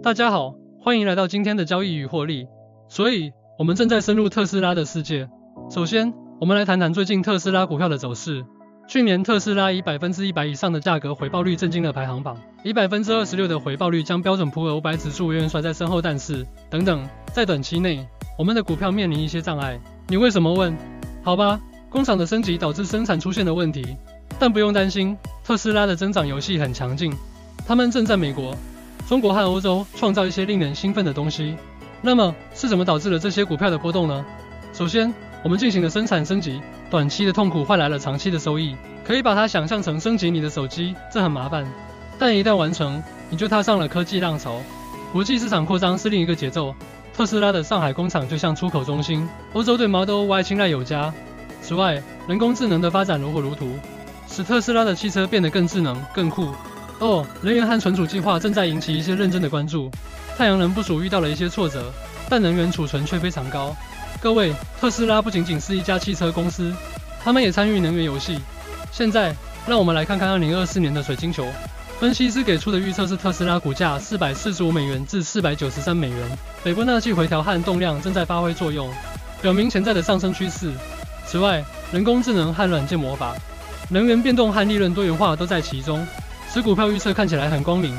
[0.00, 2.46] 大家好，欢迎来到今天的交易与获利。
[2.88, 5.28] 所以，我们正在深入特斯拉的世界。
[5.68, 8.46] 首先，我们来谈谈最近特斯拉股票的走势。
[8.86, 16.00] 去年特斯拉以百分之一百以上的价格回报率震惊了排行榜，以百分之二十六的回报率将标准普尔五百指数远远甩在身后。
[16.00, 18.06] 但是，等等，在短期内，
[18.38, 19.80] 我们的股票面临一些障碍。
[20.06, 20.74] 你为什么问？
[21.24, 21.60] 好吧，
[21.90, 23.96] 工厂的升级导致生产出现了问题。
[24.38, 27.12] 但不用担心，特斯拉的增长游戏很强劲，
[27.66, 28.54] 他们正在美国。
[29.08, 31.56] 中国和欧洲创造一些令人兴奋的东西，
[32.02, 34.22] 那么是什么导致了这些股票的波动呢？
[34.74, 36.60] 首先，我们进行了生产升级，
[36.90, 41.66] 短期的痛苦换来了长期的收益，可以把它想象成升级你的手机，这很麻烦，
[42.18, 44.60] 但一旦完成，你就踏上了科技浪潮。
[45.10, 46.74] 国际市场扩张是另一个节奏，
[47.14, 51.10] 特斯拉的上海工厂就像出口中心，欧洲对 Model Y 青睐有加。
[51.62, 53.66] 此外，人工智能的发展如火如荼，
[54.28, 56.52] 使特斯拉的汽车变得更智能、更酷。
[57.00, 59.90] 哦，能源和存储计划正在引起一些认真的关注。
[60.36, 61.92] 太阳能部署遇到了一些挫折，
[62.28, 63.74] 但能源储存却非常高。
[64.20, 66.72] 各位，特斯拉不仅仅是一家汽车公司，
[67.22, 68.40] 他们也参与能源游戏。
[68.90, 69.32] 现在，
[69.66, 71.46] 让我们来看看2024年的水晶球。
[72.00, 76.18] 分析师给出的预测是特斯拉股价445美元至493美元。
[76.64, 78.88] 北波纳气回调和动量正在发挥作用，
[79.40, 80.72] 表明潜在的上升趋势。
[81.26, 83.34] 此外，人工智能和软件魔法、
[83.88, 86.04] 能源变动和利润多元化都在其中。
[86.58, 87.96] 使股票预测看起来很光明，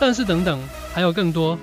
[0.00, 0.58] 但是等等，
[0.94, 1.58] 还有更多。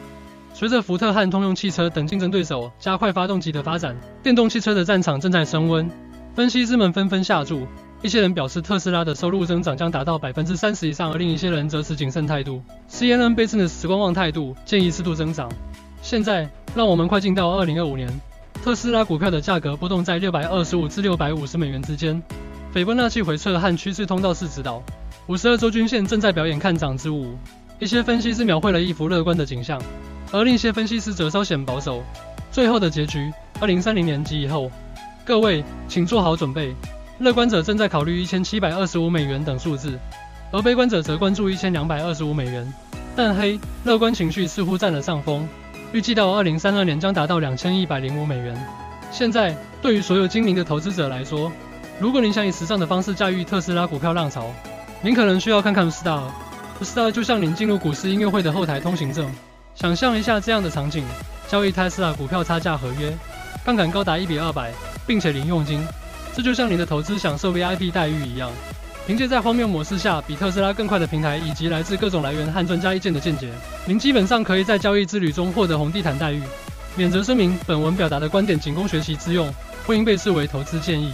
[0.54, 5.90] 随着福特和通用汽车等竞争对手加快发动机的发展，电动汽车的战场正在升温。
[6.36, 7.66] 分析师们纷纷下注，
[8.04, 12.62] 一些人表示特斯拉的收入增长将达到百分之三十以上，而另一些人则持谨慎态度。
[12.92, 15.52] CNN Business 观望态度，建议适度增长。
[16.04, 18.08] 现在，让我们快进到二零二五年，
[18.64, 22.22] 特斯拉股票的价格波动在六百二十五至六百五十美元之间。
[22.76, 24.84] 斐波那契回撤和趋势通道是指导。
[25.28, 27.34] 五十二周均线正在表演看涨之舞，
[27.80, 29.82] 一些分析师描绘了一幅乐观的景象，
[30.30, 32.04] 而另一些分析师则稍显保守。
[32.52, 33.32] 最后的结局，
[33.62, 34.70] 二零三零年及以后，
[35.24, 36.76] 各位请做好准备。
[37.20, 39.98] 乐观者正在考虑一千七百二十五美元等数字，
[40.52, 42.74] 而悲观者则关注一千两百二十五美元。
[43.16, 45.48] 但黑乐观情绪似乎占了上风，
[45.94, 48.54] 预计到二零三二年将达到两千一百零五美元。
[49.12, 51.50] 现在，对于所有精明的投资者来说，
[51.98, 54.54] 如果您想以时尚的方式驾驭特斯拉股票浪潮，
[55.02, 59.32] 您可能需要看看 Star，Star 就像您进入股市音乐会的后台通行证。
[59.76, 61.06] 想象一下这样的场景：
[61.48, 63.14] 交易特斯拉股票差价合约，
[63.64, 64.74] 杠杆高达一比二百，
[65.08, 65.82] 并且零佣金。
[66.36, 68.52] 这就像您的投资享受 VIP 待遇一样。
[69.08, 73.50] 凭借在荒谬模式下比特斯拉更快的平台，以及来自各种来源和专家意见的见解，
[73.86, 76.42] 您基本上可以在交易之旅中获得红地毯待遇。
[76.98, 79.50] 免责声明：本文表达的观点仅供学习之用，
[79.86, 81.14] 不应被视为投资建议。